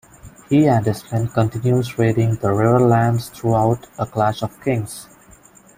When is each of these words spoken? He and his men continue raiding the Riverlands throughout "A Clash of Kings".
He 0.49 0.67
and 0.67 0.83
his 0.83 1.11
men 1.11 1.27
continue 1.27 1.79
raiding 1.95 2.37
the 2.37 2.47
Riverlands 2.47 3.29
throughout 3.29 3.85
"A 3.99 4.07
Clash 4.07 4.41
of 4.41 4.59
Kings". 4.63 5.05